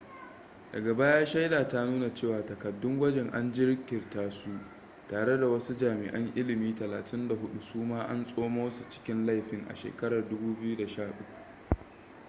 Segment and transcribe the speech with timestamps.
[0.73, 4.49] daga baya shaida ta nuna cewa takaddun gwajin an jirkita su
[5.07, 11.13] tare da wasu jami'an ilimi 34 suma an tsoma su cikin laifin a shekarar 2013